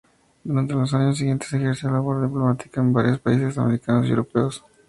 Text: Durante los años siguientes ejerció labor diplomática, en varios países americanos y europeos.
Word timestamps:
Durante 0.43 0.73
los 0.73 0.95
años 0.95 1.19
siguientes 1.19 1.53
ejerció 1.53 1.91
labor 1.91 2.23
diplomática, 2.23 2.81
en 2.81 2.91
varios 2.91 3.19
países 3.19 3.55
americanos 3.59 4.07
y 4.07 4.09
europeos. 4.09 4.65